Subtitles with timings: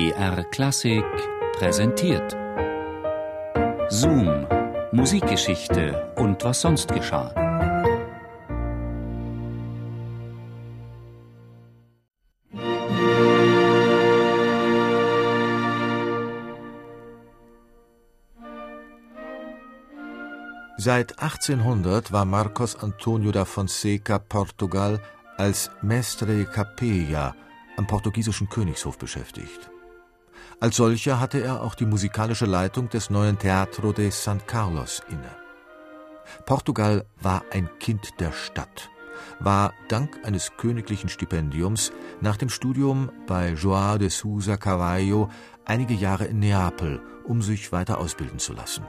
[0.00, 1.04] BR Klassik
[1.58, 2.34] präsentiert.
[3.90, 4.46] Zoom,
[4.92, 7.28] Musikgeschichte und was sonst geschah.
[20.78, 24.98] Seit 1800 war Marcos Antonio da Fonseca Portugal
[25.36, 27.34] als Mestre Capella
[27.76, 29.70] am portugiesischen Königshof beschäftigt.
[30.60, 35.34] Als solcher hatte er auch die musikalische Leitung des neuen Teatro de San Carlos inne.
[36.44, 38.90] Portugal war ein Kind der Stadt,
[39.38, 45.30] war dank eines königlichen Stipendiums nach dem Studium bei João de Sousa Carvalho
[45.64, 48.84] einige Jahre in Neapel, um sich weiter ausbilden zu lassen.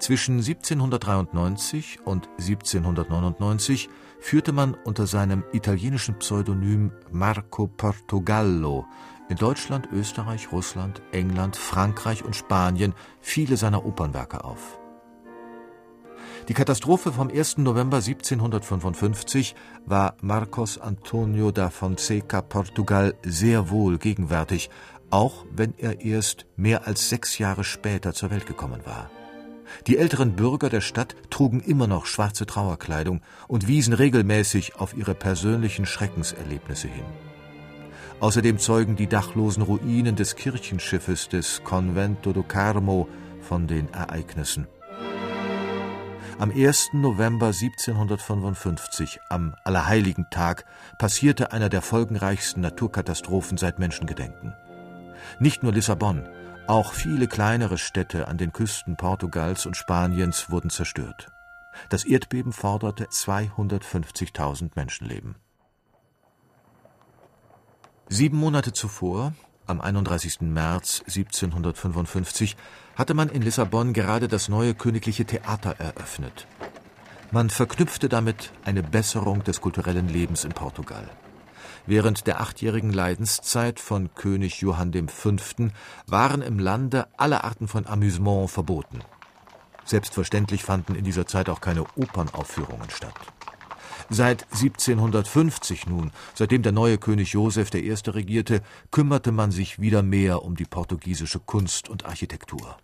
[0.00, 8.84] Zwischen 1793 und 1799 führte man unter seinem italienischen Pseudonym Marco Portogallo
[9.28, 14.78] in Deutschland, Österreich, Russland, England, Frankreich und Spanien viele seiner Opernwerke auf.
[16.48, 17.58] Die Katastrophe vom 1.
[17.58, 24.70] November 1755 war Marcos Antonio da Fonseca Portugal sehr wohl gegenwärtig,
[25.10, 29.10] auch wenn er erst mehr als sechs Jahre später zur Welt gekommen war.
[29.88, 35.16] Die älteren Bürger der Stadt trugen immer noch schwarze Trauerkleidung und wiesen regelmäßig auf ihre
[35.16, 37.04] persönlichen Schreckenserlebnisse hin.
[38.20, 43.08] Außerdem zeugen die dachlosen Ruinen des Kirchenschiffes des Convento do Carmo
[43.42, 44.66] von den Ereignissen.
[46.38, 46.90] Am 1.
[46.92, 50.64] November 1755, am Allerheiligen-Tag,
[50.98, 54.54] passierte einer der folgenreichsten Naturkatastrophen seit Menschengedenken.
[55.38, 56.28] Nicht nur Lissabon,
[56.66, 61.28] auch viele kleinere Städte an den Küsten Portugals und Spaniens wurden zerstört.
[61.90, 65.36] Das Erdbeben forderte 250.000 Menschenleben.
[68.08, 69.34] Sieben Monate zuvor,
[69.66, 70.40] am 31.
[70.42, 72.56] März 1755,
[72.94, 76.46] hatte man in Lissabon gerade das neue königliche Theater eröffnet.
[77.32, 81.10] Man verknüpfte damit eine Besserung des kulturellen Lebens in Portugal.
[81.84, 85.32] Während der achtjährigen Leidenszeit von König Johann V.
[86.06, 89.00] waren im Lande alle Arten von Amüsement verboten.
[89.84, 93.14] Selbstverständlich fanden in dieser Zeit auch keine Opernaufführungen statt.
[94.08, 97.92] Seit 1750 nun, seitdem der neue König Joseph I.
[98.06, 98.62] regierte,
[98.92, 102.76] kümmerte man sich wieder mehr um die portugiesische Kunst und Architektur.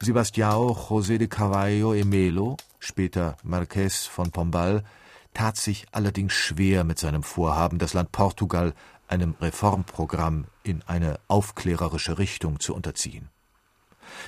[0.00, 4.84] Sebastião José de Carvalho e Melo, später Marqués von Pombal,
[5.34, 8.72] tat sich allerdings schwer mit seinem Vorhaben, das Land Portugal
[9.08, 13.30] einem Reformprogramm in eine aufklärerische Richtung zu unterziehen.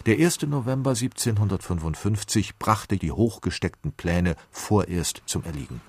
[0.07, 0.43] Der 1.
[0.43, 5.81] November 1755 brachte die hochgesteckten Pläne vorerst zum Erliegen.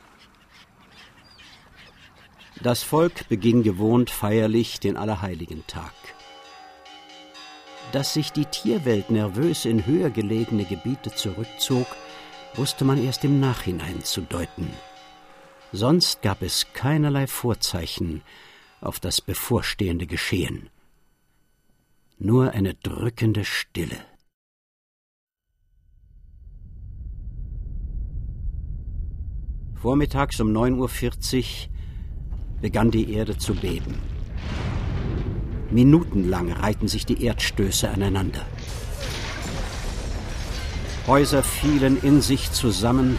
[2.61, 5.93] Das Volk beging gewohnt feierlich den Allerheiligen-Tag.
[7.93, 11.87] Dass sich die Tierwelt nervös in höher gelegene Gebiete zurückzog,
[12.55, 14.67] wusste man erst im Nachhinein zu deuten.
[15.71, 18.23] Sonst gab es keinerlei Vorzeichen
[18.81, 20.69] auf das bevorstehende Geschehen.
[22.17, 23.95] Nur eine drückende Stille.
[29.75, 31.78] Vormittags um 9.40 Uhr
[32.61, 33.95] begann die Erde zu beben.
[35.71, 38.41] Minutenlang reihten sich die Erdstöße aneinander.
[41.07, 43.17] Häuser fielen in sich zusammen,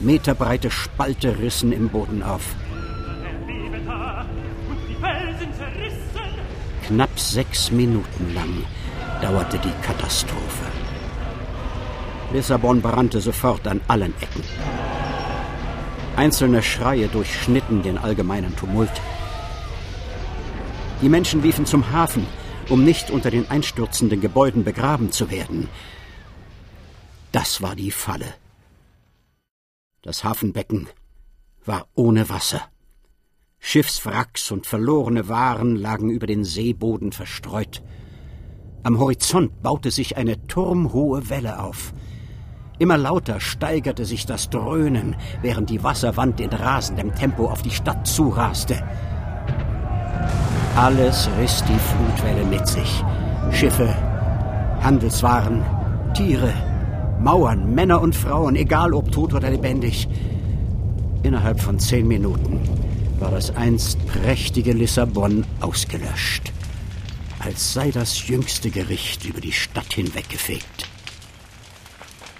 [0.00, 2.54] meterbreite Spalte rissen im Boden auf.
[6.86, 8.64] Knapp sechs Minuten lang
[9.22, 10.64] dauerte die Katastrophe.
[12.32, 14.42] Lissabon brannte sofort an allen Ecken.
[16.16, 18.92] Einzelne Schreie durchschnitten den allgemeinen Tumult.
[21.00, 22.26] Die Menschen liefen zum Hafen,
[22.68, 25.68] um nicht unter den einstürzenden Gebäuden begraben zu werden.
[27.32, 28.34] Das war die Falle.
[30.02, 30.88] Das Hafenbecken
[31.64, 32.60] war ohne Wasser.
[33.58, 37.82] Schiffswracks und verlorene Waren lagen über den Seeboden verstreut.
[38.82, 41.94] Am Horizont baute sich eine turmhohe Welle auf.
[42.82, 48.08] Immer lauter steigerte sich das Dröhnen, während die Wasserwand in rasendem Tempo auf die Stadt
[48.08, 48.82] zuraste.
[50.74, 53.04] Alles riss die Flutwelle mit sich.
[53.52, 53.88] Schiffe,
[54.80, 55.62] Handelswaren,
[56.14, 56.52] Tiere,
[57.20, 60.08] Mauern, Männer und Frauen, egal ob tot oder lebendig.
[61.22, 62.58] Innerhalb von zehn Minuten
[63.20, 66.52] war das einst prächtige Lissabon ausgelöscht,
[67.38, 70.91] als sei das jüngste Gericht über die Stadt hinweggefegt.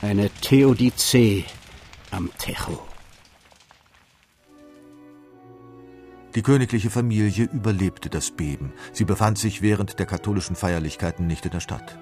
[0.02, 1.44] Eine Theodizee
[2.10, 2.80] am Techo.
[6.34, 8.72] Die königliche Familie überlebte das Beben.
[8.92, 12.00] Sie befand sich während der katholischen Feierlichkeiten nicht in der Stadt.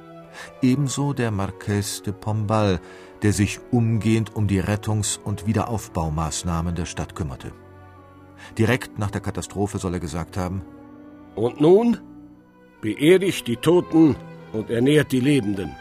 [0.62, 2.81] Ebenso der Marquess de Pombal,
[3.20, 7.53] der sich umgehend um die Rettungs- und Wiederaufbaumaßnahmen der Stadt kümmerte.
[8.56, 10.62] Direkt nach der Katastrophe soll er gesagt haben:
[11.35, 11.99] Und nun
[12.81, 14.17] beerdigt die Toten
[14.55, 15.76] und ernährt die Lebenden.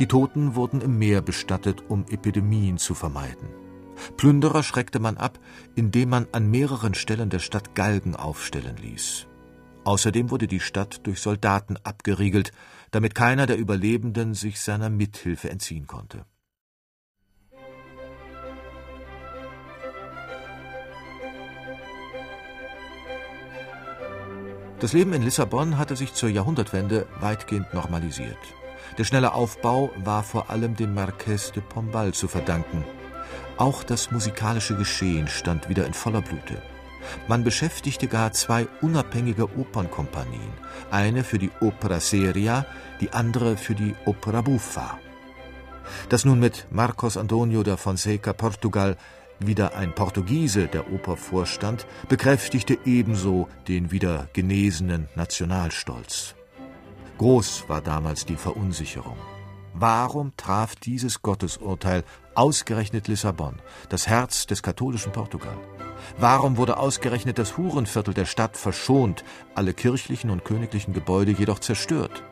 [0.00, 3.50] Die Toten wurden im Meer bestattet, um Epidemien zu vermeiden.
[4.16, 5.38] Plünderer schreckte man ab,
[5.74, 9.26] indem man an mehreren Stellen der Stadt Galgen aufstellen ließ.
[9.84, 12.52] Außerdem wurde die Stadt durch Soldaten abgeriegelt,
[12.92, 16.24] damit keiner der Überlebenden sich seiner Mithilfe entziehen konnte.
[24.80, 28.38] Das Leben in Lissabon hatte sich zur Jahrhundertwende weitgehend normalisiert.
[28.98, 32.84] Der schnelle Aufbau war vor allem dem Marquess de Pombal zu verdanken.
[33.56, 36.62] Auch das musikalische Geschehen stand wieder in voller Blüte.
[37.28, 40.52] Man beschäftigte gar zwei unabhängige Opernkompanien,
[40.90, 42.66] eine für die Opera Seria,
[43.00, 44.98] die andere für die Opera Buffa.
[46.08, 48.96] Dass nun mit Marcos Antonio da Fonseca Portugal
[49.38, 56.34] wieder ein Portugiese der Oper vorstand, bekräftigte ebenso den wieder genesenen Nationalstolz.
[57.20, 59.18] Groß war damals die Verunsicherung.
[59.74, 62.02] Warum traf dieses Gottesurteil
[62.34, 65.58] ausgerechnet Lissabon, das Herz des katholischen Portugal?
[66.16, 69.22] Warum wurde ausgerechnet das Hurenviertel der Stadt verschont,
[69.54, 72.22] alle kirchlichen und königlichen Gebäude jedoch zerstört?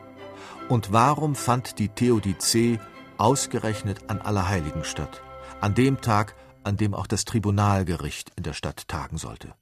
[0.69, 2.79] Und warum fand die Theodizee
[3.19, 5.21] ausgerechnet an Allerheiligen statt,
[5.61, 9.53] an dem Tag, an dem auch das Tribunalgericht in der Stadt tagen sollte.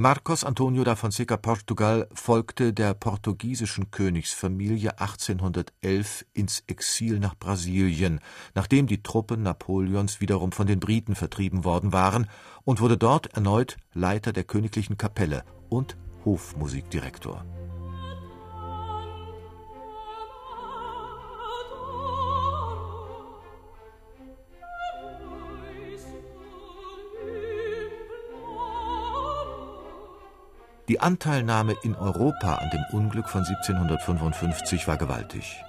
[0.00, 8.20] Marcos Antonio da Fonseca Portugal folgte der portugiesischen Königsfamilie 1811 ins Exil nach Brasilien,
[8.54, 12.28] nachdem die Truppen Napoleons wiederum von den Briten vertrieben worden waren,
[12.62, 17.44] und wurde dort erneut Leiter der königlichen Kapelle und Hofmusikdirektor.
[30.88, 35.62] Die Anteilnahme in Europa an dem Unglück von 1755 war gewaltig.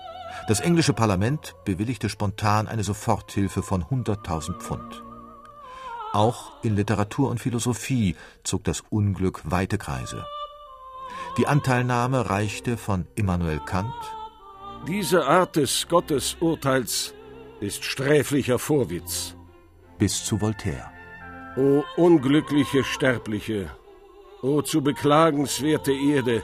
[0.47, 5.03] Das englische Parlament bewilligte spontan eine Soforthilfe von 100.000 Pfund.
[6.13, 10.25] Auch in Literatur und Philosophie zog das Unglück weite Kreise.
[11.37, 13.93] Die Anteilnahme reichte von Immanuel Kant
[14.87, 17.13] Diese Art des Gottesurteils
[17.59, 19.35] ist sträflicher Vorwitz.
[19.97, 20.89] bis zu Voltaire.
[21.57, 23.69] O unglückliche Sterbliche,
[24.41, 26.43] o zu beklagenswerte Erde,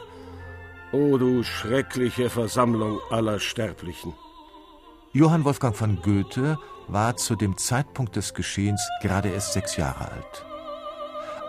[0.92, 4.14] o du schreckliche Versammlung aller Sterblichen.
[5.14, 6.58] Johann Wolfgang von Goethe
[6.88, 10.46] war zu dem Zeitpunkt des Geschehens gerade erst sechs Jahre alt.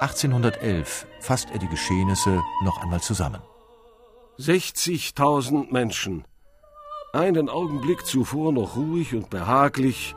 [0.01, 3.43] 1811 fasst er die Geschehnisse noch einmal zusammen.
[4.39, 6.25] 60.000 Menschen,
[7.13, 10.15] einen Augenblick zuvor noch ruhig und behaglich,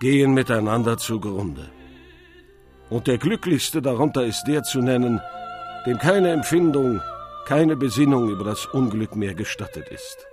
[0.00, 1.68] gehen miteinander zugrunde.
[2.88, 5.20] Und der glücklichste darunter ist der zu nennen,
[5.86, 7.00] dem keine Empfindung,
[7.46, 10.26] keine Besinnung über das Unglück mehr gestattet ist.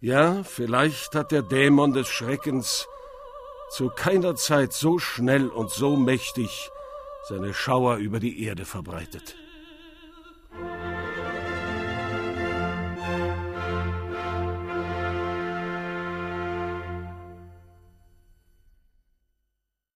[0.00, 2.88] Ja, vielleicht hat der Dämon des Schreckens
[3.70, 6.70] zu keiner Zeit so schnell und so mächtig
[7.28, 9.36] seine Schauer über die Erde verbreitet.